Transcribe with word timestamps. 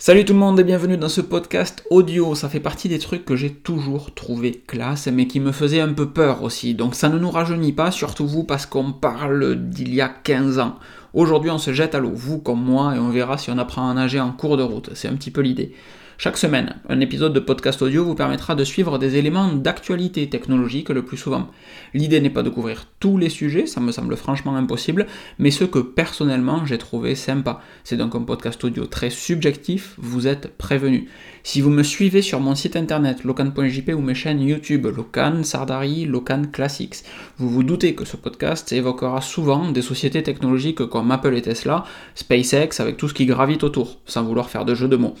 Salut 0.00 0.24
tout 0.24 0.32
le 0.32 0.38
monde 0.38 0.60
et 0.60 0.64
bienvenue 0.64 0.96
dans 0.96 1.08
ce 1.08 1.20
podcast 1.20 1.82
audio. 1.90 2.36
Ça 2.36 2.48
fait 2.48 2.60
partie 2.60 2.88
des 2.88 3.00
trucs 3.00 3.24
que 3.24 3.34
j'ai 3.34 3.50
toujours 3.50 4.14
trouvé 4.14 4.52
classe, 4.52 5.08
mais 5.08 5.26
qui 5.26 5.40
me 5.40 5.50
faisaient 5.50 5.80
un 5.80 5.92
peu 5.92 6.10
peur 6.10 6.44
aussi. 6.44 6.76
Donc 6.76 6.94
ça 6.94 7.08
ne 7.08 7.18
nous 7.18 7.32
rajeunit 7.32 7.72
pas, 7.72 7.90
surtout 7.90 8.28
vous, 8.28 8.44
parce 8.44 8.64
qu'on 8.64 8.92
parle 8.92 9.56
d'il 9.56 9.92
y 9.92 10.00
a 10.00 10.08
15 10.08 10.60
ans. 10.60 10.76
Aujourd'hui, 11.14 11.50
on 11.50 11.58
se 11.58 11.72
jette 11.72 11.96
à 11.96 11.98
l'eau, 11.98 12.12
vous 12.14 12.38
comme 12.38 12.62
moi, 12.62 12.94
et 12.94 13.00
on 13.00 13.08
verra 13.08 13.38
si 13.38 13.50
on 13.50 13.58
apprend 13.58 13.90
à 13.90 13.94
nager 13.94 14.20
en 14.20 14.30
cours 14.30 14.56
de 14.56 14.62
route. 14.62 14.90
C'est 14.94 15.08
un 15.08 15.16
petit 15.16 15.32
peu 15.32 15.40
l'idée. 15.40 15.74
Chaque 16.20 16.36
semaine, 16.36 16.74
un 16.88 16.98
épisode 16.98 17.32
de 17.32 17.38
podcast 17.38 17.80
audio 17.80 18.04
vous 18.04 18.16
permettra 18.16 18.56
de 18.56 18.64
suivre 18.64 18.98
des 18.98 19.14
éléments 19.14 19.52
d'actualité 19.52 20.28
technologique 20.28 20.88
le 20.88 21.04
plus 21.04 21.16
souvent. 21.16 21.46
L'idée 21.94 22.20
n'est 22.20 22.28
pas 22.28 22.42
de 22.42 22.50
couvrir 22.50 22.88
tous 22.98 23.18
les 23.18 23.28
sujets, 23.28 23.66
ça 23.68 23.80
me 23.80 23.92
semble 23.92 24.16
franchement 24.16 24.56
impossible, 24.56 25.06
mais 25.38 25.52
ceux 25.52 25.68
que 25.68 25.78
personnellement 25.78 26.66
j'ai 26.66 26.76
trouvé 26.76 27.14
sympa. 27.14 27.60
C'est 27.84 27.96
donc 27.96 28.16
un 28.16 28.22
podcast 28.22 28.64
audio 28.64 28.86
très 28.86 29.10
subjectif, 29.10 29.94
vous 29.96 30.26
êtes 30.26 30.58
prévenus. 30.58 31.04
Si 31.44 31.60
vous 31.60 31.70
me 31.70 31.84
suivez 31.84 32.20
sur 32.20 32.40
mon 32.40 32.56
site 32.56 32.74
internet 32.74 33.22
locan.jp 33.22 33.94
ou 33.94 34.00
mes 34.00 34.16
chaînes 34.16 34.40
YouTube 34.40 34.86
Locan, 34.86 35.44
Sardari, 35.44 36.04
Locan 36.04 36.42
Classics, 36.52 37.04
vous 37.36 37.48
vous 37.48 37.62
doutez 37.62 37.94
que 37.94 38.04
ce 38.04 38.16
podcast 38.16 38.72
évoquera 38.72 39.20
souvent 39.20 39.70
des 39.70 39.82
sociétés 39.82 40.24
technologiques 40.24 40.84
comme 40.86 41.12
Apple 41.12 41.36
et 41.36 41.42
Tesla, 41.42 41.84
SpaceX 42.16 42.80
avec 42.80 42.96
tout 42.96 43.06
ce 43.06 43.14
qui 43.14 43.24
gravite 43.24 43.62
autour, 43.62 44.00
sans 44.04 44.24
vouloir 44.24 44.50
faire 44.50 44.64
de 44.64 44.74
jeu 44.74 44.88
de 44.88 44.96
mots. 44.96 45.14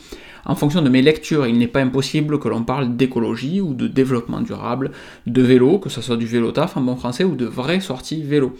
En 0.44 0.54
fonction 0.54 0.82
de 0.82 0.87
mes 0.88 1.02
lectures, 1.02 1.46
il 1.46 1.58
n'est 1.58 1.68
pas 1.68 1.80
impossible 1.80 2.38
que 2.38 2.48
l'on 2.48 2.64
parle 2.64 2.96
d'écologie 2.96 3.60
ou 3.60 3.74
de 3.74 3.86
développement 3.86 4.40
durable, 4.40 4.90
de 5.26 5.42
vélo, 5.42 5.78
que 5.78 5.88
ce 5.88 6.00
soit 6.00 6.16
du 6.16 6.26
vélo 6.26 6.52
taf 6.52 6.76
en 6.76 6.80
bon 6.80 6.96
français 6.96 7.24
ou 7.24 7.34
de 7.34 7.46
vraies 7.46 7.80
sorties 7.80 8.22
vélo. 8.22 8.54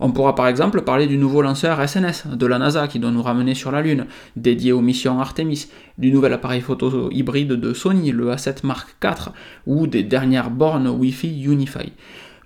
On 0.00 0.10
pourra 0.10 0.34
par 0.34 0.48
exemple 0.48 0.82
parler 0.82 1.06
du 1.06 1.16
nouveau 1.16 1.40
lanceur 1.40 1.80
SNS 1.80 2.26
de 2.26 2.46
la 2.46 2.58
NASA 2.58 2.88
qui 2.88 2.98
doit 2.98 3.12
nous 3.12 3.22
ramener 3.22 3.54
sur 3.54 3.70
la 3.70 3.80
Lune, 3.80 4.06
dédié 4.36 4.72
aux 4.72 4.80
missions 4.80 5.20
Artemis, 5.20 5.68
du 5.98 6.10
nouvel 6.10 6.32
appareil 6.32 6.60
photo 6.60 7.10
hybride 7.12 7.52
de 7.52 7.72
Sony, 7.72 8.10
le 8.10 8.30
A7 8.30 8.66
Mark 8.66 8.96
IV, 9.02 9.32
ou 9.66 9.86
des 9.86 10.02
dernières 10.02 10.50
bornes 10.50 10.88
Wi-Fi 10.88 11.44
Unify. 11.44 11.92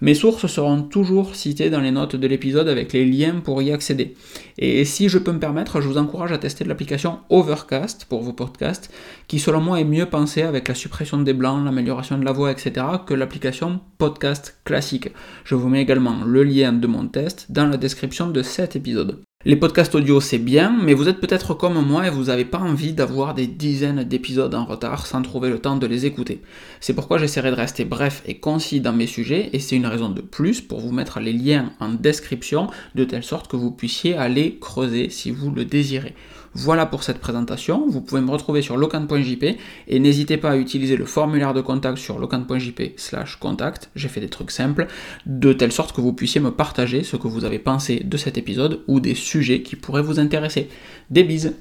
Mes 0.00 0.14
sources 0.14 0.46
seront 0.46 0.82
toujours 0.82 1.34
citées 1.34 1.70
dans 1.70 1.80
les 1.80 1.90
notes 1.90 2.14
de 2.14 2.26
l'épisode 2.28 2.68
avec 2.68 2.92
les 2.92 3.04
liens 3.04 3.40
pour 3.40 3.62
y 3.62 3.72
accéder. 3.72 4.14
Et 4.56 4.84
si 4.84 5.08
je 5.08 5.18
peux 5.18 5.32
me 5.32 5.40
permettre, 5.40 5.80
je 5.80 5.88
vous 5.88 5.98
encourage 5.98 6.30
à 6.30 6.38
tester 6.38 6.64
l'application 6.64 7.18
Overcast 7.30 8.04
pour 8.04 8.22
vos 8.22 8.32
podcasts, 8.32 8.92
qui 9.26 9.40
selon 9.40 9.60
moi 9.60 9.80
est 9.80 9.84
mieux 9.84 10.06
pensée 10.06 10.42
avec 10.42 10.68
la 10.68 10.76
suppression 10.76 11.18
des 11.18 11.32
blancs, 11.32 11.64
l'amélioration 11.64 12.16
de 12.16 12.24
la 12.24 12.32
voix, 12.32 12.52
etc., 12.52 12.86
que 13.06 13.14
l'application 13.14 13.80
Podcast 13.98 14.60
classique. 14.64 15.10
Je 15.44 15.56
vous 15.56 15.68
mets 15.68 15.82
également 15.82 16.24
le 16.24 16.44
lien 16.44 16.72
de 16.72 16.86
mon 16.86 17.08
test 17.08 17.50
dans 17.50 17.66
la 17.66 17.76
description 17.76 18.28
de 18.28 18.42
cet 18.42 18.76
épisode. 18.76 19.20
Les 19.44 19.54
podcasts 19.54 19.94
audio, 19.94 20.20
c'est 20.20 20.38
bien, 20.38 20.76
mais 20.82 20.94
vous 20.94 21.08
êtes 21.08 21.20
peut-être 21.20 21.54
comme 21.54 21.80
moi 21.80 22.08
et 22.08 22.10
vous 22.10 22.24
n'avez 22.24 22.44
pas 22.44 22.58
envie 22.58 22.92
d'avoir 22.92 23.34
des 23.34 23.46
dizaines 23.46 24.02
d'épisodes 24.02 24.52
en 24.52 24.64
retard 24.64 25.06
sans 25.06 25.22
trouver 25.22 25.48
le 25.48 25.60
temps 25.60 25.76
de 25.76 25.86
les 25.86 26.06
écouter. 26.06 26.42
C'est 26.80 26.92
pourquoi 26.92 27.18
j'essaierai 27.18 27.52
de 27.52 27.54
rester 27.54 27.84
bref 27.84 28.24
et 28.26 28.40
concis 28.40 28.80
dans 28.80 28.92
mes 28.92 29.06
sujets, 29.06 29.50
et 29.52 29.60
c'est 29.60 29.76
une 29.76 29.86
raison 29.86 30.08
de 30.08 30.22
plus 30.22 30.60
pour 30.60 30.80
vous 30.80 30.90
mettre 30.90 31.20
les 31.20 31.32
liens 31.32 31.72
en 31.78 31.90
description, 31.90 32.66
de 32.96 33.04
telle 33.04 33.22
sorte 33.22 33.48
que 33.48 33.54
vous 33.54 33.70
puissiez 33.70 34.16
aller 34.16 34.58
creuser 34.60 35.08
si 35.08 35.30
vous 35.30 35.52
le 35.52 35.64
désirez. 35.64 36.16
Voilà 36.54 36.86
pour 36.86 37.02
cette 37.02 37.18
présentation, 37.18 37.86
vous 37.88 38.00
pouvez 38.00 38.20
me 38.20 38.30
retrouver 38.30 38.62
sur 38.62 38.76
locan.jp 38.76 39.58
et 39.86 40.00
n'hésitez 40.00 40.36
pas 40.36 40.50
à 40.50 40.56
utiliser 40.56 40.96
le 40.96 41.04
formulaire 41.04 41.54
de 41.54 41.60
contact 41.60 41.98
sur 41.98 42.18
locan.jp 42.18 42.94
slash 42.96 43.36
contact, 43.36 43.90
j'ai 43.94 44.08
fait 44.08 44.20
des 44.20 44.28
trucs 44.28 44.50
simples, 44.50 44.86
de 45.26 45.52
telle 45.52 45.72
sorte 45.72 45.94
que 45.94 46.00
vous 46.00 46.12
puissiez 46.12 46.40
me 46.40 46.50
partager 46.50 47.02
ce 47.02 47.16
que 47.16 47.28
vous 47.28 47.44
avez 47.44 47.58
pensé 47.58 48.02
de 48.04 48.16
cet 48.16 48.38
épisode 48.38 48.80
ou 48.88 49.00
des 49.00 49.14
sujets 49.14 49.62
qui 49.62 49.76
pourraient 49.76 50.02
vous 50.02 50.20
intéresser. 50.20 50.68
Des 51.10 51.24
bises 51.24 51.54